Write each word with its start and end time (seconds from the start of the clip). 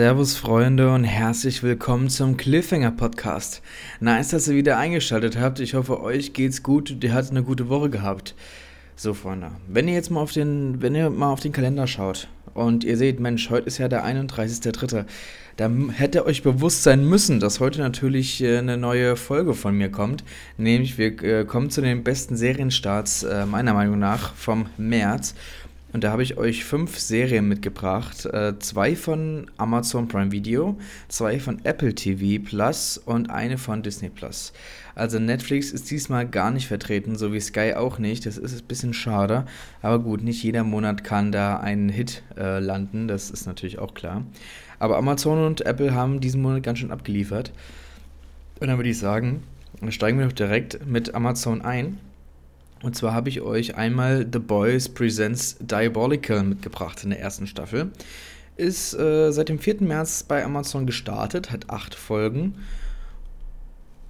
Servus 0.00 0.34
Freunde 0.34 0.94
und 0.94 1.04
herzlich 1.04 1.62
willkommen 1.62 2.08
zum 2.08 2.38
Cliffhanger 2.38 2.90
Podcast. 2.90 3.60
Nice, 4.00 4.30
dass 4.30 4.48
ihr 4.48 4.54
wieder 4.56 4.78
eingeschaltet 4.78 5.38
habt. 5.38 5.60
Ich 5.60 5.74
hoffe, 5.74 6.00
euch 6.00 6.32
geht's 6.32 6.62
gut 6.62 7.04
ihr 7.04 7.12
hattet 7.12 7.32
eine 7.32 7.42
gute 7.42 7.68
Woche 7.68 7.90
gehabt. 7.90 8.34
So 8.96 9.12
Freunde, 9.12 9.50
wenn 9.68 9.88
ihr 9.88 9.92
jetzt 9.92 10.10
mal 10.10 10.22
auf 10.22 10.32
den, 10.32 10.80
wenn 10.80 10.94
ihr 10.94 11.10
mal 11.10 11.30
auf 11.30 11.40
den 11.40 11.52
Kalender 11.52 11.86
schaut 11.86 12.28
und 12.54 12.82
ihr 12.82 12.96
seht, 12.96 13.20
Mensch, 13.20 13.50
heute 13.50 13.66
ist 13.66 13.76
ja 13.76 13.88
der 13.88 14.06
31.3., 14.06 15.04
dann 15.58 15.90
hätte 15.90 16.24
euch 16.24 16.42
bewusst 16.42 16.82
sein 16.82 17.04
müssen, 17.04 17.38
dass 17.38 17.60
heute 17.60 17.80
natürlich 17.80 18.42
äh, 18.42 18.56
eine 18.56 18.78
neue 18.78 19.16
Folge 19.16 19.52
von 19.52 19.76
mir 19.76 19.90
kommt. 19.90 20.24
Nämlich 20.56 20.96
wir 20.96 21.22
äh, 21.22 21.44
kommen 21.44 21.68
zu 21.68 21.82
den 21.82 22.04
besten 22.04 22.38
Serienstarts 22.38 23.24
äh, 23.24 23.44
meiner 23.44 23.74
Meinung 23.74 23.98
nach 23.98 24.34
vom 24.34 24.70
März. 24.78 25.34
Und 25.92 26.04
da 26.04 26.12
habe 26.12 26.22
ich 26.22 26.38
euch 26.38 26.64
fünf 26.64 26.98
Serien 26.98 27.48
mitgebracht. 27.48 28.24
Äh, 28.26 28.58
zwei 28.58 28.94
von 28.94 29.50
Amazon 29.56 30.08
Prime 30.08 30.30
Video, 30.30 30.78
zwei 31.08 31.40
von 31.40 31.64
Apple 31.64 31.94
TV 31.94 32.44
Plus 32.44 32.98
und 32.98 33.30
eine 33.30 33.58
von 33.58 33.82
Disney 33.82 34.08
Plus. 34.08 34.52
Also 34.94 35.18
Netflix 35.18 35.70
ist 35.72 35.90
diesmal 35.90 36.28
gar 36.28 36.50
nicht 36.50 36.68
vertreten, 36.68 37.16
so 37.16 37.32
wie 37.32 37.40
Sky 37.40 37.74
auch 37.74 37.98
nicht. 37.98 38.26
Das 38.26 38.38
ist 38.38 38.60
ein 38.60 38.66
bisschen 38.66 38.94
schade. 38.94 39.46
Aber 39.82 39.98
gut, 39.98 40.22
nicht 40.22 40.42
jeder 40.42 40.62
Monat 40.62 41.04
kann 41.04 41.32
da 41.32 41.58
ein 41.58 41.88
Hit 41.88 42.22
äh, 42.36 42.60
landen. 42.60 43.08
Das 43.08 43.30
ist 43.30 43.46
natürlich 43.46 43.78
auch 43.78 43.94
klar. 43.94 44.24
Aber 44.78 44.96
Amazon 44.96 45.44
und 45.44 45.62
Apple 45.66 45.94
haben 45.94 46.20
diesen 46.20 46.42
Monat 46.42 46.62
ganz 46.62 46.78
schön 46.78 46.90
abgeliefert. 46.90 47.52
Und 48.60 48.68
dann 48.68 48.76
würde 48.76 48.90
ich 48.90 48.98
sagen, 48.98 49.42
steigen 49.88 50.18
wir 50.18 50.26
doch 50.26 50.32
direkt 50.32 50.86
mit 50.86 51.14
Amazon 51.14 51.62
ein. 51.62 51.98
Und 52.82 52.96
zwar 52.96 53.12
habe 53.12 53.28
ich 53.28 53.40
euch 53.40 53.76
einmal 53.76 54.26
The 54.30 54.38
Boys 54.38 54.88
Presents 54.88 55.56
Diabolical 55.60 56.42
mitgebracht 56.42 57.04
in 57.04 57.10
der 57.10 57.20
ersten 57.20 57.46
Staffel. 57.46 57.90
Ist 58.56 58.94
äh, 58.94 59.30
seit 59.32 59.48
dem 59.48 59.58
4. 59.58 59.76
März 59.80 60.22
bei 60.22 60.44
Amazon 60.44 60.86
gestartet, 60.86 61.50
hat 61.50 61.70
acht 61.70 61.94
Folgen 61.94 62.54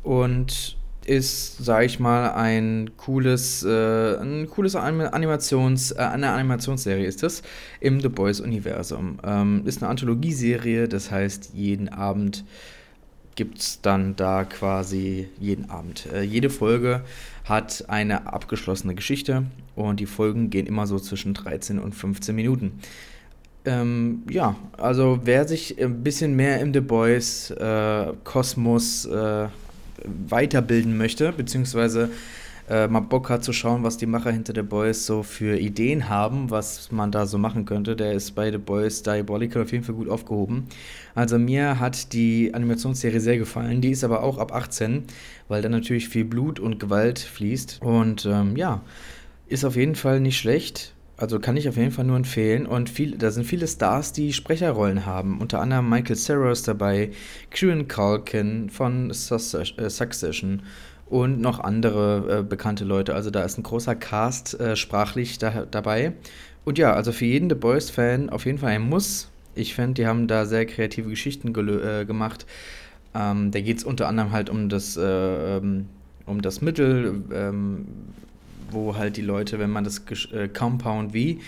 und 0.02 0.76
ist, 1.06 1.64
sage 1.64 1.86
ich 1.86 1.98
mal, 1.98 2.32
ein 2.32 2.90
cooles, 2.96 3.64
äh, 3.64 4.16
ein 4.16 4.48
cooles 4.48 4.76
Animations, 4.76 5.92
äh, 5.92 5.98
eine 5.98 6.30
Animationsserie 6.30 7.06
ist 7.06 7.22
es 7.22 7.42
im 7.80 8.00
The 8.00 8.08
Boys 8.08 8.40
Universum. 8.40 9.18
Ähm, 9.24 9.62
ist 9.64 9.82
eine 9.82 9.90
Anthologieserie, 9.90 10.88
das 10.88 11.10
heißt 11.10 11.50
jeden 11.54 11.88
Abend 11.88 12.44
gibt 13.40 13.58
es 13.58 13.80
dann 13.80 14.16
da 14.16 14.44
quasi 14.44 15.30
jeden 15.40 15.70
Abend. 15.70 16.04
Äh, 16.12 16.20
jede 16.20 16.50
Folge 16.50 17.00
hat 17.46 17.86
eine 17.88 18.30
abgeschlossene 18.30 18.94
Geschichte 18.94 19.44
und 19.76 19.98
die 19.98 20.04
Folgen 20.04 20.50
gehen 20.50 20.66
immer 20.66 20.86
so 20.86 20.98
zwischen 20.98 21.32
13 21.32 21.78
und 21.78 21.94
15 21.94 22.36
Minuten. 22.36 22.80
Ähm, 23.64 24.24
ja, 24.28 24.56
also 24.76 25.20
wer 25.24 25.48
sich 25.48 25.82
ein 25.82 26.02
bisschen 26.02 26.36
mehr 26.36 26.60
im 26.60 26.74
The 26.74 26.82
Boys 26.82 27.50
äh, 27.52 28.12
Kosmos 28.24 29.06
äh, 29.06 29.48
weiterbilden 30.28 30.98
möchte, 30.98 31.32
beziehungsweise 31.32 32.10
äh, 32.70 32.86
mal 32.86 33.00
Bock 33.00 33.28
hat 33.30 33.42
zu 33.42 33.52
schauen, 33.52 33.82
was 33.82 33.96
die 33.96 34.06
Macher 34.06 34.30
hinter 34.30 34.54
The 34.54 34.62
Boys 34.62 35.04
so 35.04 35.24
für 35.24 35.58
Ideen 35.58 36.08
haben, 36.08 36.50
was 36.50 36.92
man 36.92 37.10
da 37.10 37.26
so 37.26 37.36
machen 37.36 37.64
könnte, 37.64 37.96
der 37.96 38.12
ist 38.12 38.30
bei 38.36 38.52
The 38.52 38.58
Boys 38.58 39.02
Diabolical 39.02 39.62
auf 39.62 39.72
jeden 39.72 39.82
Fall 39.82 39.96
gut 39.96 40.08
aufgehoben. 40.08 40.68
Also 41.16 41.36
mir 41.38 41.80
hat 41.80 42.12
die 42.12 42.54
Animationsserie 42.54 43.18
sehr 43.18 43.38
gefallen, 43.38 43.80
die 43.80 43.90
ist 43.90 44.04
aber 44.04 44.22
auch 44.22 44.38
ab 44.38 44.54
18, 44.54 45.02
weil 45.48 45.62
da 45.62 45.68
natürlich 45.68 46.08
viel 46.08 46.24
Blut 46.24 46.60
und 46.60 46.78
Gewalt 46.78 47.18
fließt. 47.18 47.80
Und 47.82 48.24
ähm, 48.26 48.56
ja, 48.56 48.82
ist 49.48 49.64
auf 49.64 49.74
jeden 49.74 49.96
Fall 49.96 50.20
nicht 50.20 50.38
schlecht. 50.38 50.94
Also 51.16 51.38
kann 51.38 51.56
ich 51.56 51.68
auf 51.68 51.76
jeden 51.76 51.90
Fall 51.90 52.04
nur 52.04 52.16
empfehlen. 52.16 52.66
Und 52.66 52.88
viel, 52.88 53.18
da 53.18 53.32
sind 53.32 53.44
viele 53.44 53.66
Stars, 53.66 54.12
die 54.12 54.32
Sprecherrollen 54.32 55.04
haben. 55.06 55.40
Unter 55.40 55.60
anderem 55.60 55.90
Michael 55.90 56.16
Cera 56.16 56.52
ist 56.52 56.68
dabei, 56.68 57.10
Kieran 57.50 57.88
Culkin 57.88 58.70
von 58.70 59.10
äh, 59.10 59.14
Succession 59.90 60.62
und 61.10 61.40
noch 61.40 61.58
andere 61.60 62.38
äh, 62.38 62.42
bekannte 62.42 62.84
Leute. 62.84 63.14
Also 63.14 63.30
da 63.30 63.42
ist 63.42 63.58
ein 63.58 63.64
großer 63.64 63.96
Cast 63.96 64.58
äh, 64.58 64.76
sprachlich 64.76 65.38
da, 65.38 65.66
dabei. 65.70 66.12
Und 66.64 66.78
ja, 66.78 66.94
also 66.94 67.12
für 67.12 67.24
jeden 67.24 67.50
The 67.50 67.56
Boys-Fan 67.56 68.30
auf 68.30 68.46
jeden 68.46 68.58
Fall 68.58 68.70
ein 68.70 68.82
Muss. 68.82 69.28
Ich 69.54 69.74
finde, 69.74 69.94
die 69.94 70.06
haben 70.06 70.28
da 70.28 70.46
sehr 70.46 70.66
kreative 70.66 71.10
Geschichten 71.10 71.48
äh, 71.48 72.04
gemacht. 72.04 72.46
Ähm, 73.12 73.50
da 73.50 73.60
geht 73.60 73.78
es 73.78 73.84
unter 73.84 74.06
anderem 74.06 74.30
halt 74.30 74.48
um 74.48 74.68
das, 74.68 74.96
äh, 74.96 75.02
ähm, 75.02 75.86
um 76.26 76.40
das 76.42 76.62
Mittel, 76.62 77.24
ähm, 77.34 77.86
wo 78.70 78.96
halt 78.96 79.16
die 79.16 79.22
Leute, 79.22 79.58
wenn 79.58 79.70
man 79.70 79.82
das 79.82 80.02
äh, 80.32 80.48
Compound 80.48 81.10
V 81.12 81.40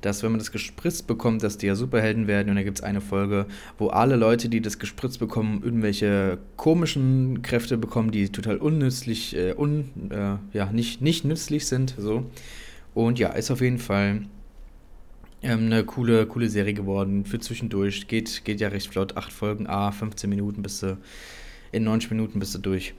dass 0.00 0.22
wenn 0.22 0.32
man 0.32 0.38
das 0.38 0.52
gespritzt 0.52 1.06
bekommt, 1.06 1.42
dass 1.42 1.58
die 1.58 1.66
ja 1.66 1.74
Superhelden 1.74 2.26
werden. 2.26 2.50
Und 2.50 2.56
da 2.56 2.62
gibt 2.62 2.78
es 2.78 2.84
eine 2.84 3.00
Folge, 3.00 3.46
wo 3.78 3.88
alle 3.88 4.16
Leute, 4.16 4.48
die 4.48 4.60
das 4.60 4.78
gespritzt 4.78 5.18
bekommen, 5.18 5.62
irgendwelche 5.62 6.38
komischen 6.56 7.42
Kräfte 7.42 7.76
bekommen, 7.78 8.10
die 8.10 8.28
total 8.30 8.58
unnützlich, 8.58 9.36
äh, 9.36 9.54
un, 9.56 9.90
äh, 10.10 10.36
ja, 10.56 10.72
nicht, 10.72 11.02
nicht 11.02 11.24
nützlich 11.24 11.66
sind. 11.66 11.94
So. 11.98 12.24
Und 12.94 13.18
ja, 13.18 13.30
ist 13.30 13.50
auf 13.50 13.60
jeden 13.60 13.78
Fall 13.78 14.22
ähm, 15.42 15.66
eine 15.66 15.84
coole, 15.84 16.26
coole 16.26 16.48
Serie 16.48 16.74
geworden. 16.74 17.24
Für 17.24 17.38
zwischendurch. 17.38 18.06
Geht, 18.08 18.44
geht 18.44 18.60
ja 18.60 18.68
recht 18.68 18.88
flott. 18.88 19.16
Acht 19.16 19.32
Folgen, 19.32 19.66
A, 19.66 19.90
15 19.90 20.28
Minuten 20.28 20.62
bist 20.62 20.82
du, 20.82 20.98
in 21.72 21.84
90 21.84 22.10
Minuten 22.10 22.38
bist 22.38 22.54
du 22.54 22.58
durch. 22.58 22.94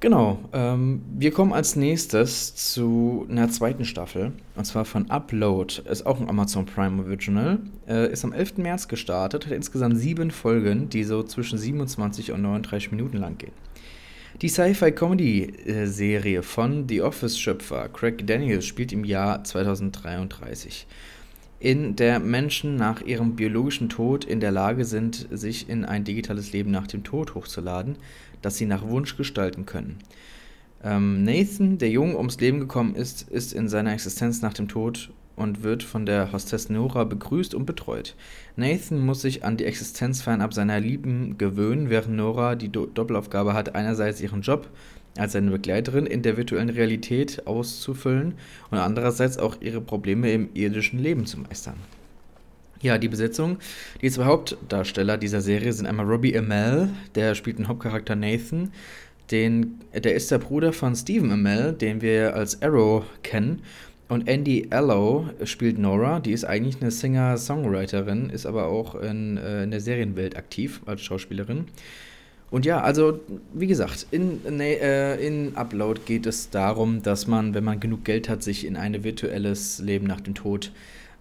Genau, 0.00 0.38
ähm, 0.54 1.02
wir 1.18 1.30
kommen 1.30 1.52
als 1.52 1.76
nächstes 1.76 2.54
zu 2.54 3.26
einer 3.28 3.50
zweiten 3.50 3.84
Staffel, 3.84 4.32
und 4.56 4.64
zwar 4.64 4.86
von 4.86 5.10
Upload, 5.10 5.82
ist 5.90 6.06
auch 6.06 6.18
ein 6.18 6.30
Amazon 6.30 6.64
Prime 6.64 7.02
Original, 7.02 7.58
äh, 7.86 8.10
ist 8.10 8.24
am 8.24 8.32
11. 8.32 8.62
März 8.62 8.88
gestartet, 8.88 9.44
hat 9.44 9.52
insgesamt 9.52 9.98
sieben 9.98 10.30
Folgen, 10.30 10.88
die 10.88 11.04
so 11.04 11.22
zwischen 11.22 11.58
27 11.58 12.32
und 12.32 12.40
39 12.40 12.92
Minuten 12.92 13.18
lang 13.18 13.36
gehen. 13.36 13.52
Die 14.40 14.48
Sci-Fi-Comedy-Serie 14.48 16.42
von 16.42 16.88
The 16.88 17.02
Office-Schöpfer 17.02 17.90
Craig 17.90 18.26
Daniels 18.26 18.64
spielt 18.64 18.94
im 18.94 19.04
Jahr 19.04 19.44
2033 19.44 20.86
in 21.60 21.94
der 21.94 22.18
Menschen 22.18 22.76
nach 22.76 23.02
ihrem 23.02 23.36
biologischen 23.36 23.90
Tod 23.90 24.24
in 24.24 24.40
der 24.40 24.50
Lage 24.50 24.86
sind, 24.86 25.28
sich 25.30 25.68
in 25.68 25.84
ein 25.84 26.04
digitales 26.04 26.52
Leben 26.52 26.70
nach 26.70 26.86
dem 26.86 27.04
Tod 27.04 27.34
hochzuladen, 27.34 27.96
das 28.40 28.56
sie 28.56 28.64
nach 28.64 28.88
Wunsch 28.88 29.16
gestalten 29.16 29.66
können. 29.66 29.98
Ähm, 30.82 31.22
Nathan, 31.22 31.76
der 31.76 31.90
jung 31.90 32.16
ums 32.16 32.40
Leben 32.40 32.58
gekommen 32.58 32.94
ist, 32.94 33.28
ist 33.28 33.52
in 33.52 33.68
seiner 33.68 33.92
Existenz 33.92 34.40
nach 34.40 34.54
dem 34.54 34.68
Tod 34.68 35.10
und 35.36 35.62
wird 35.62 35.82
von 35.82 36.06
der 36.06 36.32
Hostess 36.32 36.70
Nora 36.70 37.04
begrüßt 37.04 37.54
und 37.54 37.66
betreut. 37.66 38.14
Nathan 38.56 38.98
muss 38.98 39.20
sich 39.20 39.44
an 39.44 39.58
die 39.58 39.64
Existenz 39.64 40.22
fernab 40.22 40.54
seiner 40.54 40.80
Lieben 40.80 41.36
gewöhnen, 41.36 41.90
während 41.90 42.16
Nora 42.16 42.54
die 42.54 42.70
Do 42.70 42.86
Doppelaufgabe 42.86 43.52
hat, 43.52 43.74
einerseits 43.74 44.22
ihren 44.22 44.40
Job 44.40 44.68
als 45.16 45.32
seine 45.32 45.50
Begleiterin 45.50 46.06
in 46.06 46.22
der 46.22 46.36
virtuellen 46.36 46.70
Realität 46.70 47.46
auszufüllen 47.46 48.34
und 48.70 48.78
andererseits 48.78 49.38
auch 49.38 49.56
ihre 49.60 49.80
Probleme 49.80 50.32
im 50.32 50.50
irdischen 50.54 50.98
Leben 50.98 51.26
zu 51.26 51.38
meistern. 51.38 51.76
Ja, 52.82 52.96
die 52.96 53.08
Besetzung. 53.08 53.58
Die 54.00 54.10
zwei 54.10 54.24
Hauptdarsteller 54.24 55.18
dieser 55.18 55.42
Serie 55.42 55.72
sind 55.72 55.86
einmal 55.86 56.06
Robbie 56.06 56.36
Amell, 56.36 56.88
der 57.14 57.34
spielt 57.34 57.58
den 57.58 57.68
Hauptcharakter 57.68 58.16
Nathan. 58.16 58.72
Den, 59.30 59.80
der 59.94 60.14
ist 60.14 60.30
der 60.30 60.38
Bruder 60.38 60.72
von 60.72 60.96
Stephen 60.96 61.30
Amell, 61.30 61.72
den 61.72 62.00
wir 62.00 62.34
als 62.34 62.62
Arrow 62.62 63.04
kennen. 63.22 63.62
Und 64.08 64.26
Andy 64.26 64.66
Allo 64.70 65.30
spielt 65.44 65.78
Nora, 65.78 66.18
die 66.18 66.32
ist 66.32 66.44
eigentlich 66.44 66.80
eine 66.80 66.90
Singer-Songwriterin, 66.90 68.28
ist 68.30 68.44
aber 68.44 68.66
auch 68.66 68.96
in, 68.96 69.36
äh, 69.36 69.62
in 69.62 69.70
der 69.70 69.80
Serienwelt 69.80 70.36
aktiv 70.36 70.80
als 70.84 71.02
Schauspielerin. 71.02 71.66
Und 72.50 72.66
ja, 72.66 72.80
also 72.80 73.20
wie 73.54 73.68
gesagt, 73.68 74.08
in, 74.10 74.60
äh, 74.60 75.16
in 75.24 75.56
Upload 75.56 76.00
geht 76.04 76.26
es 76.26 76.50
darum, 76.50 77.02
dass 77.02 77.28
man, 77.28 77.54
wenn 77.54 77.62
man 77.62 77.78
genug 77.78 78.04
Geld 78.04 78.28
hat, 78.28 78.42
sich 78.42 78.66
in 78.66 78.76
ein 78.76 79.04
virtuelles 79.04 79.78
Leben 79.78 80.06
nach 80.06 80.20
dem 80.20 80.34
Tod 80.34 80.72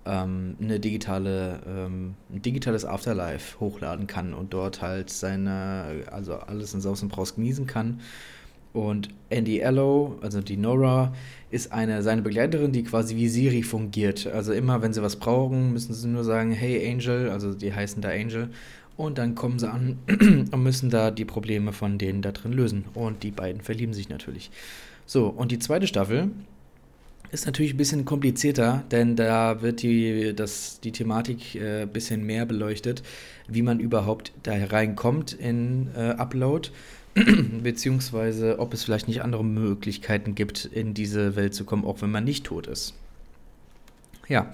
ähm, 0.05 0.55
eine 0.59 0.79
digitale, 0.79 1.59
ähm, 1.67 2.15
ein 2.33 2.41
digitales 2.41 2.83
Afterlife 2.83 3.59
hochladen 3.59 4.07
kann 4.07 4.33
und 4.33 4.53
dort 4.53 4.81
halt 4.81 5.11
seine, 5.11 6.03
also 6.11 6.33
alles 6.35 6.73
in 6.73 6.81
Saus 6.81 7.03
und 7.03 7.09
Braus 7.09 7.35
genießen 7.35 7.67
kann. 7.67 7.99
Und 8.71 9.09
Andy 9.29 9.63
Allo, 9.63 10.17
also 10.21 10.41
die 10.41 10.57
Nora, 10.57 11.13
ist 11.49 11.71
eine 11.71 12.03
seine 12.03 12.21
Begleiterin, 12.21 12.71
die 12.71 12.83
quasi 12.83 13.15
wie 13.15 13.27
Siri 13.27 13.63
fungiert. 13.63 14.27
Also 14.27 14.53
immer, 14.53 14.81
wenn 14.81 14.93
sie 14.93 15.01
was 15.01 15.15
brauchen, 15.15 15.73
müssen 15.73 15.93
sie 15.93 16.07
nur 16.07 16.23
sagen, 16.23 16.51
hey 16.51 16.91
Angel, 16.91 17.29
also 17.29 17.53
die 17.53 17.73
heißen 17.73 18.01
da 18.01 18.09
Angel, 18.09 18.49
und 18.99 19.17
dann 19.17 19.33
kommen 19.33 19.59
sie 19.59 19.69
an 19.71 19.97
und 20.51 20.61
müssen 20.61 20.89
da 20.89 21.09
die 21.09 21.23
Probleme 21.23 21.71
von 21.71 21.97
denen 21.97 22.21
da 22.21 22.33
drin 22.33 22.51
lösen. 22.51 22.83
Und 22.93 23.23
die 23.23 23.31
beiden 23.31 23.61
verlieben 23.61 23.93
sich 23.93 24.09
natürlich. 24.09 24.51
So, 25.05 25.27
und 25.27 25.53
die 25.53 25.59
zweite 25.59 25.87
Staffel 25.87 26.31
ist 27.31 27.45
natürlich 27.45 27.73
ein 27.73 27.77
bisschen 27.77 28.03
komplizierter, 28.03 28.83
denn 28.91 29.15
da 29.15 29.61
wird 29.61 29.83
die, 29.83 30.33
das, 30.35 30.81
die 30.81 30.91
Thematik 30.91 31.55
ein 31.55 31.61
äh, 31.61 31.87
bisschen 31.91 32.25
mehr 32.25 32.45
beleuchtet, 32.45 33.01
wie 33.47 33.61
man 33.61 33.79
überhaupt 33.79 34.33
da 34.43 34.51
reinkommt 34.53 35.31
in 35.31 35.87
äh, 35.95 36.15
Upload, 36.17 36.69
beziehungsweise 37.63 38.59
ob 38.59 38.73
es 38.73 38.83
vielleicht 38.83 39.07
nicht 39.07 39.21
andere 39.21 39.45
Möglichkeiten 39.45 40.35
gibt, 40.35 40.65
in 40.65 40.93
diese 40.93 41.37
Welt 41.37 41.53
zu 41.53 41.63
kommen, 41.63 41.85
auch 41.85 42.01
wenn 42.01 42.11
man 42.11 42.25
nicht 42.25 42.45
tot 42.45 42.67
ist. 42.67 42.95
Ja, 44.29 44.51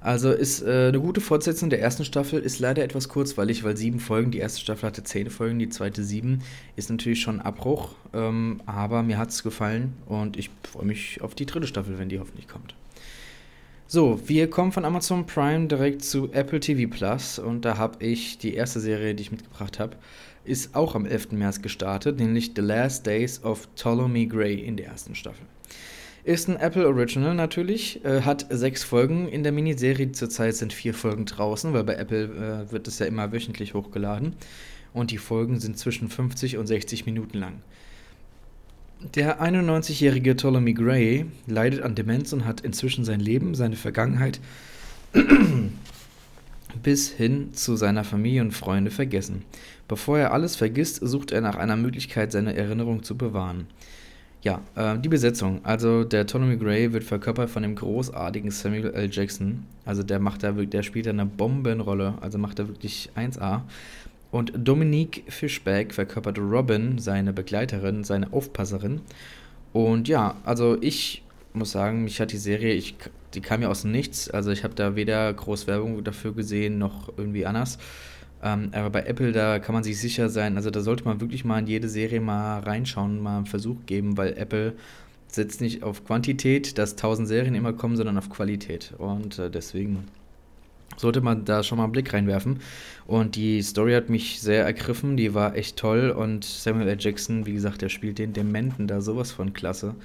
also 0.00 0.30
ist 0.30 0.62
äh, 0.62 0.88
eine 0.88 1.00
gute 1.00 1.20
Fortsetzung 1.20 1.68
der 1.68 1.80
ersten 1.80 2.04
Staffel, 2.04 2.40
ist 2.40 2.60
leider 2.60 2.84
etwas 2.84 3.08
kurzweilig, 3.08 3.64
weil 3.64 3.76
sieben 3.76 3.98
Folgen, 3.98 4.30
die 4.30 4.38
erste 4.38 4.60
Staffel 4.60 4.86
hatte 4.86 5.02
zehn 5.02 5.30
Folgen, 5.30 5.58
die 5.58 5.68
zweite 5.68 6.04
sieben, 6.04 6.42
ist 6.76 6.90
natürlich 6.90 7.20
schon 7.20 7.40
ein 7.40 7.46
Abbruch, 7.46 7.96
ähm, 8.14 8.62
aber 8.66 9.02
mir 9.02 9.18
hat 9.18 9.30
es 9.30 9.42
gefallen 9.42 9.94
und 10.06 10.36
ich 10.36 10.50
freue 10.62 10.86
mich 10.86 11.20
auf 11.22 11.34
die 11.34 11.44
dritte 11.44 11.66
Staffel, 11.66 11.98
wenn 11.98 12.08
die 12.08 12.20
hoffentlich 12.20 12.46
kommt. 12.46 12.76
So, 13.88 14.20
wir 14.26 14.48
kommen 14.48 14.70
von 14.70 14.84
Amazon 14.84 15.26
Prime 15.26 15.66
direkt 15.66 16.04
zu 16.04 16.32
Apple 16.32 16.60
TV 16.60 16.88
Plus 16.88 17.40
und 17.40 17.64
da 17.64 17.76
habe 17.76 18.04
ich 18.04 18.38
die 18.38 18.54
erste 18.54 18.78
Serie, 18.78 19.14
die 19.14 19.22
ich 19.22 19.32
mitgebracht 19.32 19.80
habe, 19.80 19.96
ist 20.44 20.76
auch 20.76 20.94
am 20.94 21.04
11. 21.04 21.32
März 21.32 21.62
gestartet, 21.62 22.18
nämlich 22.18 22.52
The 22.54 22.62
Last 22.62 23.06
Days 23.06 23.42
of 23.42 23.68
Ptolemy 23.74 24.26
Gray 24.26 24.54
in 24.54 24.76
der 24.76 24.86
ersten 24.86 25.16
Staffel. 25.16 25.46
Ist 26.26 26.48
ein 26.48 26.56
Apple 26.56 26.88
Original 26.88 27.36
natürlich, 27.36 28.04
äh, 28.04 28.22
hat 28.22 28.46
sechs 28.50 28.82
Folgen 28.82 29.28
in 29.28 29.44
der 29.44 29.52
Miniserie. 29.52 30.10
Zurzeit 30.10 30.56
sind 30.56 30.72
vier 30.72 30.92
Folgen 30.92 31.24
draußen, 31.24 31.72
weil 31.72 31.84
bei 31.84 31.94
Apple 31.94 32.66
äh, 32.66 32.72
wird 32.72 32.88
es 32.88 32.98
ja 32.98 33.06
immer 33.06 33.30
wöchentlich 33.30 33.74
hochgeladen. 33.74 34.32
Und 34.92 35.12
die 35.12 35.18
Folgen 35.18 35.60
sind 35.60 35.78
zwischen 35.78 36.08
50 36.08 36.56
und 36.56 36.66
60 36.66 37.06
Minuten 37.06 37.38
lang. 37.38 37.62
Der 39.14 39.40
91-jährige 39.40 40.34
Ptolemy 40.34 40.74
Gray 40.74 41.26
leidet 41.46 41.82
an 41.82 41.94
Demenz 41.94 42.32
und 42.32 42.44
hat 42.44 42.60
inzwischen 42.60 43.04
sein 43.04 43.20
Leben, 43.20 43.54
seine 43.54 43.76
Vergangenheit 43.76 44.40
bis 46.82 47.08
hin 47.08 47.54
zu 47.54 47.76
seiner 47.76 48.02
Familie 48.02 48.40
und 48.40 48.50
Freunde 48.50 48.90
vergessen. 48.90 49.44
Bevor 49.86 50.18
er 50.18 50.32
alles 50.32 50.56
vergisst, 50.56 50.98
sucht 51.06 51.30
er 51.30 51.40
nach 51.40 51.54
einer 51.54 51.76
Möglichkeit, 51.76 52.32
seine 52.32 52.56
Erinnerung 52.56 53.04
zu 53.04 53.16
bewahren. 53.16 53.68
Ja, 54.46 54.60
äh, 54.76 54.96
die 54.96 55.08
Besetzung. 55.08 55.58
Also 55.64 56.04
der 56.04 56.22
Ptolemy 56.22 56.56
Gray 56.56 56.92
wird 56.92 57.02
verkörpert 57.02 57.50
von 57.50 57.64
dem 57.64 57.74
großartigen 57.74 58.52
Samuel 58.52 58.94
L. 58.94 59.08
Jackson. 59.10 59.64
Also 59.84 60.04
der 60.04 60.20
macht 60.20 60.44
da 60.44 60.54
wirklich, 60.54 60.70
der 60.70 60.84
spielt 60.84 61.06
da 61.06 61.10
eine 61.10 61.26
Bombenrolle. 61.26 62.14
Also 62.20 62.38
macht 62.38 62.60
er 62.60 62.68
wirklich 62.68 63.10
1A. 63.16 63.62
Und 64.30 64.52
Dominique 64.54 65.24
Fischbeck 65.26 65.92
verkörpert 65.92 66.38
Robin, 66.38 66.98
seine 66.98 67.32
Begleiterin, 67.32 68.04
seine 68.04 68.32
Aufpasserin. 68.32 69.00
Und 69.72 70.06
ja, 70.06 70.36
also 70.44 70.80
ich 70.80 71.24
muss 71.52 71.72
sagen, 71.72 72.04
mich 72.04 72.20
hat 72.20 72.30
die 72.30 72.36
Serie, 72.36 72.72
ich, 72.72 72.94
die 73.34 73.40
kam 73.40 73.62
ja 73.62 73.68
aus 73.68 73.82
Nichts. 73.82 74.30
Also 74.30 74.52
ich 74.52 74.62
habe 74.62 74.76
da 74.76 74.94
weder 74.94 75.34
groß 75.34 75.66
Werbung 75.66 76.04
dafür 76.04 76.32
gesehen, 76.32 76.78
noch 76.78 77.08
irgendwie 77.16 77.46
anders. 77.46 77.78
Ähm, 78.46 78.70
aber 78.72 78.90
bei 78.90 79.02
Apple, 79.02 79.32
da 79.32 79.58
kann 79.58 79.74
man 79.74 79.82
sich 79.82 79.98
sicher 79.98 80.28
sein, 80.28 80.56
also 80.56 80.70
da 80.70 80.80
sollte 80.80 81.04
man 81.04 81.20
wirklich 81.20 81.44
mal 81.44 81.58
in 81.58 81.66
jede 81.66 81.88
Serie 81.88 82.20
mal 82.20 82.60
reinschauen, 82.60 83.20
mal 83.20 83.38
einen 83.38 83.46
Versuch 83.46 83.78
geben, 83.86 84.16
weil 84.16 84.38
Apple 84.38 84.74
setzt 85.26 85.60
nicht 85.60 85.82
auf 85.82 86.04
Quantität, 86.04 86.78
dass 86.78 86.92
1000 86.92 87.26
Serien 87.26 87.56
immer 87.56 87.72
kommen, 87.72 87.96
sondern 87.96 88.18
auf 88.18 88.30
Qualität. 88.30 88.94
Und 88.98 89.40
äh, 89.40 89.50
deswegen 89.50 90.04
sollte 90.96 91.22
man 91.22 91.44
da 91.44 91.64
schon 91.64 91.78
mal 91.78 91.84
einen 91.84 91.92
Blick 91.92 92.12
reinwerfen. 92.12 92.60
Und 93.06 93.34
die 93.34 93.60
Story 93.62 93.94
hat 93.94 94.10
mich 94.10 94.40
sehr 94.40 94.64
ergriffen, 94.64 95.16
die 95.16 95.34
war 95.34 95.56
echt 95.56 95.76
toll. 95.76 96.10
Und 96.10 96.44
Samuel 96.44 96.88
L. 96.88 96.96
Jackson, 97.00 97.46
wie 97.46 97.52
gesagt, 97.52 97.82
der 97.82 97.88
spielt 97.88 98.18
den 98.18 98.32
Dementen 98.32 98.86
da 98.86 99.00
sowas 99.00 99.32
von 99.32 99.54
klasse. 99.54 99.96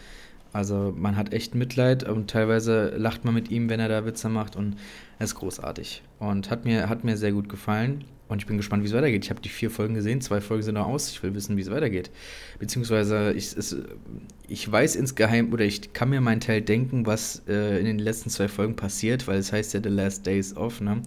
Also 0.51 0.93
man 0.97 1.15
hat 1.15 1.31
echt 1.31 1.53
Mitleid 1.53 2.03
und 2.03 2.29
teilweise 2.29 2.89
lacht 2.97 3.23
man 3.23 3.35
mit 3.35 3.51
ihm, 3.51 3.69
wenn 3.69 3.79
er 3.79 3.88
da 3.88 4.03
Witze 4.05 4.29
macht 4.29 4.55
und 4.55 4.75
er 5.19 5.25
ist 5.25 5.35
großartig. 5.35 6.01
Und 6.19 6.49
hat 6.49 6.65
mir, 6.65 6.89
hat 6.89 7.03
mir 7.03 7.15
sehr 7.17 7.31
gut 7.31 7.47
gefallen. 7.47 8.03
Und 8.31 8.42
ich 8.42 8.48
bin 8.48 8.56
gespannt, 8.56 8.81
wie 8.81 8.88
es 8.88 8.94
weitergeht. 8.94 9.25
Ich 9.25 9.30
habe 9.30 9.42
die 9.42 9.50
vier 9.50 9.69
Folgen 9.69 9.94
gesehen, 9.94 10.22
zwei 10.22 10.39
Folgen 10.39 10.63
sind 10.63 10.75
noch 10.75 10.88
aus. 10.88 11.12
Ich 11.12 11.22
will 11.22 11.36
wissen, 11.36 11.57
wie 11.57 11.62
es 11.62 11.69
weitergeht. 11.69 12.12
Beziehungsweise, 12.60 13.33
ich, 13.33 13.57
es, 13.57 13.75
ich 14.48 14.72
weiß 14.72 14.95
insgeheim, 14.95 15.51
oder 15.51 15.66
ich 15.66 15.92
kann 15.92 16.10
mir 16.10 16.22
meinen 16.22 16.39
Teil 16.39 16.62
denken, 16.62 17.06
was 17.06 17.44
äh, 17.50 17.78
in 17.78 17.86
den 17.86 18.00
letzten 18.00 18.30
zwei 18.30 18.48
Folgen 18.48 18.78
passiert, 18.78 19.28
weil 19.28 19.38
es 19.38 19.51
heißt 19.51 19.74
ja 19.74 19.81
The 19.83 19.89
Last 19.89 20.25
Days 20.25 20.56
of. 20.56 20.80
Ne? 20.80 21.01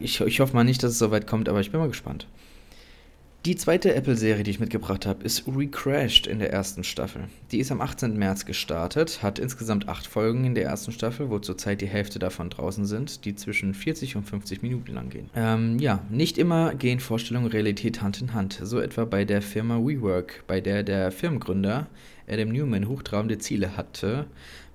Ich, 0.00 0.22
ich 0.22 0.40
hoffe 0.40 0.54
mal 0.54 0.64
nicht, 0.64 0.82
dass 0.82 0.92
es 0.92 0.98
so 0.98 1.10
weit 1.10 1.26
kommt, 1.26 1.50
aber 1.50 1.60
ich 1.60 1.70
bin 1.70 1.78
mal 1.78 1.88
gespannt. 1.88 2.28
Die 3.46 3.56
zweite 3.56 3.94
Apple-Serie, 3.94 4.42
die 4.42 4.52
ich 4.52 4.58
mitgebracht 4.58 5.04
habe, 5.04 5.22
ist 5.22 5.44
Recrashed 5.46 6.26
in 6.26 6.38
der 6.38 6.50
ersten 6.50 6.82
Staffel. 6.82 7.24
Die 7.52 7.58
ist 7.58 7.70
am 7.70 7.82
18. 7.82 8.16
März 8.16 8.46
gestartet, 8.46 9.22
hat 9.22 9.38
insgesamt 9.38 9.86
acht 9.86 10.06
Folgen 10.06 10.46
in 10.46 10.54
der 10.54 10.64
ersten 10.64 10.92
Staffel, 10.92 11.28
wo 11.28 11.38
zurzeit 11.38 11.82
die 11.82 11.86
Hälfte 11.86 12.18
davon 12.18 12.48
draußen 12.48 12.86
sind, 12.86 13.26
die 13.26 13.34
zwischen 13.34 13.74
40 13.74 14.16
und 14.16 14.24
50 14.24 14.62
Minuten 14.62 14.94
lang 14.94 15.10
gehen. 15.10 15.28
Ähm, 15.36 15.78
ja, 15.78 16.02
nicht 16.08 16.38
immer 16.38 16.74
gehen 16.74 17.00
Vorstellung 17.00 17.44
und 17.44 17.52
Realität 17.52 18.00
Hand 18.00 18.22
in 18.22 18.32
Hand. 18.32 18.58
So 18.62 18.80
etwa 18.80 19.04
bei 19.04 19.26
der 19.26 19.42
Firma 19.42 19.76
WeWork, 19.76 20.44
bei 20.46 20.62
der 20.62 20.82
der 20.82 21.12
Firmengründer 21.12 21.88
Adam 22.26 22.48
Newman 22.48 22.88
hochtrabende 22.88 23.36
Ziele 23.36 23.76
hatte, 23.76 24.24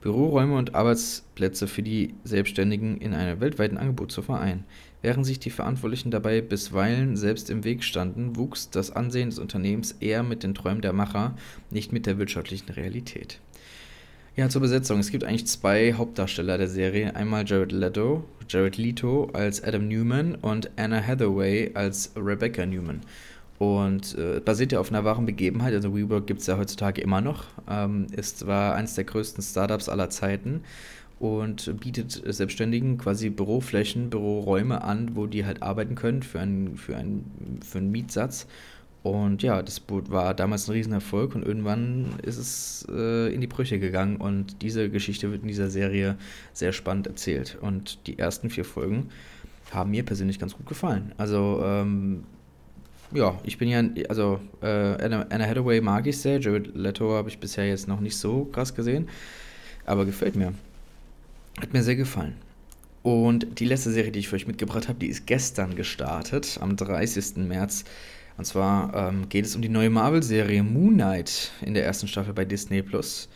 Büroräume 0.01 0.55
und 0.55 0.75
Arbeitsplätze 0.75 1.67
für 1.67 1.81
die 1.81 2.13
Selbstständigen 2.23 3.01
in 3.01 3.13
einem 3.13 3.41
weltweiten 3.41 3.77
Angebot 3.77 4.11
zu 4.11 4.21
vereinen. 4.21 4.63
Während 5.01 5.25
sich 5.25 5.39
die 5.39 5.49
Verantwortlichen 5.49 6.11
dabei 6.11 6.41
bisweilen 6.41 7.15
selbst 7.15 7.49
im 7.49 7.63
Weg 7.63 7.83
standen, 7.83 8.35
wuchs 8.35 8.69
das 8.69 8.91
Ansehen 8.91 9.29
des 9.29 9.39
Unternehmens 9.39 9.93
eher 9.99 10.23
mit 10.23 10.43
den 10.43 10.53
Träumen 10.53 10.81
der 10.81 10.93
Macher, 10.93 11.35
nicht 11.69 11.93
mit 11.93 12.05
der 12.05 12.17
wirtschaftlichen 12.17 12.69
Realität. 12.71 13.39
Ja, 14.35 14.47
zur 14.49 14.61
Besetzung. 14.61 14.99
Es 14.99 15.11
gibt 15.11 15.23
eigentlich 15.23 15.47
zwei 15.47 15.93
Hauptdarsteller 15.93 16.57
der 16.57 16.67
Serie. 16.67 17.15
Einmal 17.15 17.45
Jared 17.45 17.71
Leto, 17.71 18.23
Jared 18.47 18.77
Leto 18.77 19.29
als 19.33 19.63
Adam 19.63 19.87
Newman 19.87 20.35
und 20.35 20.69
Anna 20.77 21.05
Hathaway 21.05 21.71
als 21.73 22.11
Rebecca 22.15 22.65
Newman. 22.65 23.01
Und 23.57 24.17
äh, 24.17 24.39
basiert 24.39 24.71
ja 24.71 24.79
auf 24.79 24.89
einer 24.91 25.03
wahren 25.03 25.25
Begebenheit. 25.25 25.73
Also 25.73 25.93
WeWork 25.93 26.27
gibt 26.27 26.39
es 26.39 26.47
ja 26.47 26.57
heutzutage 26.57 27.01
immer 27.01 27.19
noch. 27.19 27.45
Ähm, 27.69 28.07
ist 28.15 28.39
zwar 28.39 28.75
eines 28.75 28.95
der 28.95 29.03
größten 29.03 29.43
Startups 29.43 29.89
aller 29.89 30.09
Zeiten 30.09 30.61
und 31.19 31.79
bietet 31.81 32.21
Selbstständigen 32.25 32.97
quasi 32.97 33.29
Büroflächen, 33.29 34.09
Büroräume 34.09 34.83
an, 34.83 35.15
wo 35.15 35.27
die 35.27 35.45
halt 35.45 35.61
arbeiten 35.61 35.95
können 35.95 36.23
für 36.23 36.39
einen, 36.39 36.77
für 36.77 36.95
einen, 36.95 37.59
für 37.63 37.79
einen 37.79 37.91
Mietsatz. 37.91 38.47
Und 39.03 39.43
ja, 39.43 39.61
das 39.61 39.81
war 39.87 40.33
damals 40.33 40.67
ein 40.67 40.73
Riesenerfolg 40.73 41.35
und 41.35 41.45
irgendwann 41.45 42.15
ist 42.21 42.37
es 42.37 42.85
äh, 42.89 43.33
in 43.33 43.39
die 43.39 43.47
Brüche 43.47 43.79
gegangen 43.79 44.17
und 44.17 44.61
diese 44.61 44.89
Geschichte 44.89 45.31
wird 45.31 45.41
in 45.41 45.47
dieser 45.47 45.69
Serie 45.69 46.17
sehr 46.51 46.73
spannend 46.73 47.07
erzählt. 47.07 47.57
Und 47.61 48.07
die 48.07 48.19
ersten 48.19 48.49
vier 48.49 48.65
Folgen 48.65 49.09
haben 49.71 49.91
mir 49.91 50.03
persönlich 50.03 50.37
ganz 50.39 50.55
gut 50.55 50.65
gefallen. 50.65 51.13
Also, 51.17 51.61
ähm, 51.63 52.23
ja, 53.13 53.39
ich 53.43 53.57
bin 53.57 53.69
ja, 53.69 53.83
also 54.09 54.39
äh, 54.61 54.67
Anna, 54.67 55.25
Anna 55.29 55.45
Hathaway 55.45 55.79
mag 55.81 56.05
ich 56.05 56.17
sehr, 56.17 56.39
Jared 56.39 56.75
Leto 56.75 57.13
habe 57.13 57.29
ich 57.29 57.39
bisher 57.39 57.67
jetzt 57.67 57.87
noch 57.87 58.01
nicht 58.01 58.17
so 58.17 58.45
krass 58.45 58.75
gesehen, 58.75 59.07
aber 59.85 60.05
gefällt 60.05 60.35
mir. 60.35 60.53
Hat 61.61 61.73
mir 61.73 61.83
sehr 61.83 61.95
gefallen. 61.95 62.35
Und 63.03 63.59
die 63.59 63.65
letzte 63.65 63.91
Serie, 63.91 64.11
die 64.11 64.19
ich 64.19 64.29
für 64.29 64.35
euch 64.35 64.47
mitgebracht 64.47 64.87
habe, 64.87 64.99
die 64.99 65.07
ist 65.07 65.25
gestern 65.25 65.75
gestartet, 65.75 66.57
am 66.61 66.75
30. 66.75 67.37
März. 67.37 67.85
Und 68.37 68.45
zwar 68.45 68.93
ähm, 68.95 69.27
geht 69.27 69.45
es 69.45 69.55
um 69.55 69.61
die 69.61 69.69
neue 69.69 69.89
Marvel-Serie 69.89 70.63
Moon 70.63 70.93
Knight 70.93 71.51
in 71.61 71.73
der 71.73 71.85
ersten 71.85 72.07
Staffel 72.07 72.33
bei 72.33 72.45
Disney 72.45 72.81
Plus. 72.81 73.27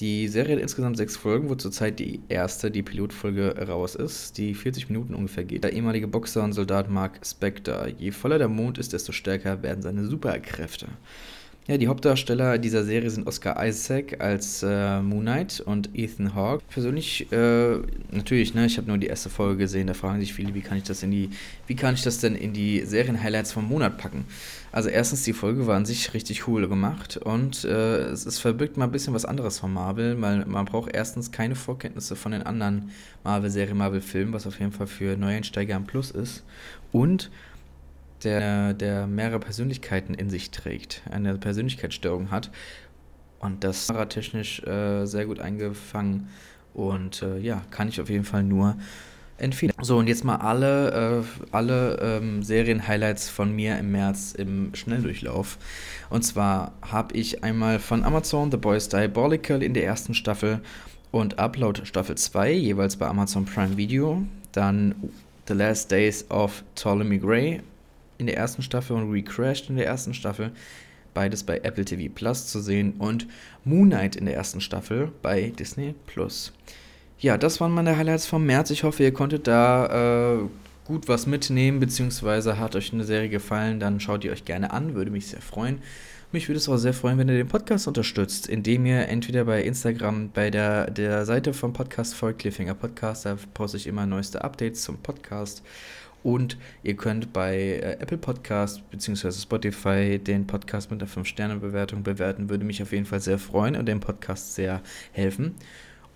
Die 0.00 0.26
Serie 0.28 0.56
hat 0.56 0.62
insgesamt 0.62 0.96
sechs 0.96 1.16
Folgen, 1.16 1.48
wo 1.48 1.54
zurzeit 1.54 1.98
die 2.00 2.20
erste, 2.28 2.70
die 2.70 2.82
Pilotfolge, 2.82 3.56
raus 3.68 3.94
ist, 3.94 4.38
die 4.38 4.54
40 4.54 4.88
Minuten 4.88 5.14
ungefähr 5.14 5.44
geht. 5.44 5.64
Der 5.64 5.72
ehemalige 5.72 6.08
Boxer 6.08 6.42
und 6.42 6.52
Soldat 6.52 6.90
Mark 6.90 7.20
Spector. 7.24 7.88
Je 7.98 8.10
voller 8.10 8.38
der 8.38 8.48
Mond 8.48 8.78
ist, 8.78 8.92
desto 8.92 9.12
stärker 9.12 9.62
werden 9.62 9.82
seine 9.82 10.06
Superkräfte. 10.06 10.88
Ja, 11.66 11.78
die 11.78 11.88
Hauptdarsteller 11.88 12.58
dieser 12.58 12.84
Serie 12.84 13.08
sind 13.08 13.26
Oscar 13.26 13.56
Isaac 13.66 14.20
als 14.20 14.62
äh, 14.62 15.00
Moon 15.00 15.22
Knight 15.22 15.60
und 15.64 15.88
Ethan 15.94 16.34
Hawke. 16.34 16.62
Persönlich, 16.68 17.32
äh, 17.32 17.78
natürlich, 18.10 18.52
ne, 18.52 18.66
ich 18.66 18.76
habe 18.76 18.86
nur 18.86 18.98
die 18.98 19.06
erste 19.06 19.30
Folge 19.30 19.56
gesehen, 19.56 19.86
da 19.86 19.94
fragen 19.94 20.20
sich 20.20 20.34
viele, 20.34 20.54
wie 20.54 20.60
kann 20.60 20.76
ich 20.76 20.84
das 20.84 21.02
in 21.02 21.10
die, 21.10 21.30
wie 21.66 21.74
kann 21.74 21.94
ich 21.94 22.02
das 22.02 22.18
denn 22.18 22.36
in 22.36 22.52
die 22.52 22.84
Serien-Highlights 22.84 23.52
vom 23.52 23.66
Monat 23.66 23.96
packen? 23.96 24.26
Also 24.72 24.90
erstens, 24.90 25.22
die 25.22 25.32
Folge 25.32 25.66
war 25.66 25.76
an 25.76 25.86
sich 25.86 26.12
richtig 26.12 26.46
cool 26.48 26.68
gemacht 26.68 27.16
und 27.16 27.64
äh, 27.64 28.08
es, 28.10 28.26
es 28.26 28.38
verbirgt 28.38 28.76
mal 28.76 28.84
ein 28.84 28.92
bisschen 28.92 29.14
was 29.14 29.24
anderes 29.24 29.58
von 29.58 29.72
Marvel, 29.72 30.20
weil 30.20 30.44
man 30.44 30.66
braucht 30.66 30.92
erstens 30.92 31.32
keine 31.32 31.54
Vorkenntnisse 31.54 32.14
von 32.14 32.32
den 32.32 32.42
anderen 32.42 32.90
Marvel-Serien, 33.22 33.78
Marvel-Filmen, 33.78 34.34
was 34.34 34.46
auf 34.46 34.60
jeden 34.60 34.72
Fall 34.72 34.86
für 34.86 35.16
Neueinsteiger 35.16 35.76
ein 35.76 35.86
Plus 35.86 36.10
ist. 36.10 36.44
Und 36.92 37.30
der, 38.24 38.74
der 38.74 39.06
mehrere 39.06 39.40
Persönlichkeiten 39.40 40.14
in 40.14 40.30
sich 40.30 40.50
trägt, 40.50 41.02
eine 41.10 41.36
Persönlichkeitsstörung 41.36 42.30
hat. 42.30 42.50
Und 43.38 43.62
das 43.62 43.88
war 43.92 44.08
technisch 44.08 44.62
äh, 44.62 45.04
sehr 45.04 45.26
gut 45.26 45.38
eingefangen 45.38 46.28
und 46.72 47.22
äh, 47.22 47.38
ja, 47.38 47.62
kann 47.70 47.88
ich 47.88 48.00
auf 48.00 48.08
jeden 48.08 48.24
Fall 48.24 48.42
nur 48.42 48.76
empfehlen. 49.36 49.72
So, 49.82 49.98
und 49.98 50.06
jetzt 50.06 50.24
mal 50.24 50.36
alle, 50.36 51.22
äh, 51.22 51.46
alle 51.52 51.98
ähm, 52.00 52.42
Serien-Highlights 52.42 53.28
von 53.28 53.54
mir 53.54 53.78
im 53.78 53.92
März 53.92 54.32
im 54.32 54.74
Schnelldurchlauf. 54.74 55.58
Und 56.08 56.22
zwar 56.22 56.72
habe 56.82 57.16
ich 57.16 57.44
einmal 57.44 57.78
von 57.78 58.04
Amazon 58.04 58.50
The 58.50 58.56
Boys 58.56 58.88
Diabolical 58.88 59.62
in 59.62 59.74
der 59.74 59.84
ersten 59.84 60.14
Staffel 60.14 60.60
und 61.10 61.38
Upload 61.38 61.84
Staffel 61.84 62.16
2, 62.16 62.52
jeweils 62.52 62.96
bei 62.96 63.06
Amazon 63.06 63.44
Prime 63.44 63.76
Video. 63.76 64.22
Dann 64.52 64.94
The 65.48 65.54
Last 65.54 65.90
Days 65.90 66.28
of 66.30 66.64
Ptolemy 66.74 67.18
Gray 67.18 67.60
in 68.18 68.26
der 68.26 68.36
ersten 68.36 68.62
Staffel 68.62 68.96
und 68.96 69.10
Recrashed 69.10 69.70
in 69.70 69.76
der 69.76 69.86
ersten 69.86 70.14
Staffel. 70.14 70.52
Beides 71.14 71.44
bei 71.44 71.58
Apple 71.58 71.84
TV 71.84 72.12
Plus 72.12 72.48
zu 72.48 72.60
sehen 72.60 72.94
und 72.98 73.26
Moon 73.64 73.88
Knight 73.88 74.16
in 74.16 74.26
der 74.26 74.34
ersten 74.34 74.60
Staffel 74.60 75.12
bei 75.22 75.52
Disney 75.58 75.94
Plus. 76.06 76.52
ja, 77.20 77.38
das 77.38 77.60
waren 77.60 77.72
meine 77.72 77.96
Highlights 77.96 78.26
vom 78.26 78.44
März. 78.44 78.70
Ich 78.70 78.82
hoffe, 78.82 79.02
ihr 79.02 79.14
konntet 79.14 79.46
da 79.46 80.34
äh, 80.34 80.48
gut 80.84 81.08
was 81.08 81.26
mitnehmen, 81.26 81.80
beziehungsweise 81.80 82.58
hat 82.58 82.76
euch 82.76 82.92
eine 82.92 83.04
Serie 83.04 83.28
gefallen, 83.28 83.80
dann 83.80 84.00
schaut 84.00 84.24
ihr 84.24 84.32
euch 84.32 84.44
gerne 84.44 84.72
an, 84.72 84.94
würde 84.94 85.10
mich 85.10 85.28
sehr 85.28 85.40
freuen. 85.40 85.78
Mich 86.32 86.48
würde 86.48 86.58
es 86.58 86.68
auch 86.68 86.76
sehr 86.78 86.94
freuen, 86.94 87.16
wenn 87.16 87.28
ihr 87.28 87.36
den 87.36 87.46
Podcast 87.46 87.86
unterstützt, 87.86 88.48
indem 88.48 88.86
ihr 88.86 89.08
entweder 89.08 89.44
bei 89.44 89.62
Instagram 89.62 90.30
bei 90.34 90.50
der, 90.50 90.90
der 90.90 91.24
Seite 91.24 91.54
vom 91.54 91.72
Podcast 91.72 92.14
folgt, 92.14 92.40
Cliffhanger 92.40 92.74
Podcast, 92.74 93.24
da 93.24 93.36
poste 93.54 93.76
ich 93.76 93.86
immer 93.86 94.04
neueste 94.04 94.42
Updates 94.42 94.82
zum 94.82 94.98
Podcast. 94.98 95.62
Und 96.24 96.56
ihr 96.82 96.96
könnt 96.96 97.32
bei 97.32 97.54
äh, 97.54 97.98
Apple 98.00 98.18
Podcast 98.18 98.82
bzw. 98.90 99.30
Spotify 99.30 100.18
den 100.18 100.46
Podcast 100.46 100.90
mit 100.90 101.00
einer 101.00 101.10
5-Sterne-Bewertung 101.10 102.02
bewerten. 102.02 102.48
Würde 102.48 102.64
mich 102.64 102.82
auf 102.82 102.90
jeden 102.90 103.04
Fall 103.04 103.20
sehr 103.20 103.38
freuen 103.38 103.76
und 103.76 103.86
dem 103.86 104.00
Podcast 104.00 104.56
sehr 104.56 104.80
helfen. 105.12 105.54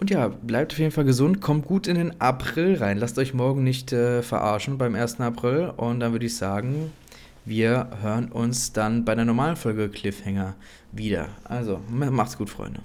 Und 0.00 0.10
ja, 0.10 0.28
bleibt 0.28 0.72
auf 0.72 0.78
jeden 0.78 0.92
Fall 0.92 1.04
gesund, 1.04 1.40
kommt 1.40 1.66
gut 1.66 1.86
in 1.86 1.96
den 1.96 2.20
April 2.20 2.76
rein. 2.76 2.98
Lasst 2.98 3.18
euch 3.18 3.34
morgen 3.34 3.64
nicht 3.64 3.92
äh, 3.92 4.22
verarschen 4.22 4.78
beim 4.78 4.94
1. 4.94 5.20
April. 5.20 5.72
Und 5.76 6.00
dann 6.00 6.12
würde 6.12 6.26
ich 6.26 6.36
sagen, 6.36 6.92
wir 7.44 7.88
hören 8.02 8.30
uns 8.30 8.72
dann 8.72 9.04
bei 9.04 9.14
der 9.14 9.24
normalen 9.24 9.56
Folge 9.56 9.88
Cliffhanger 9.88 10.54
wieder. 10.92 11.28
Also, 11.44 11.80
macht's 11.88 12.38
gut, 12.38 12.50
Freunde. 12.50 12.76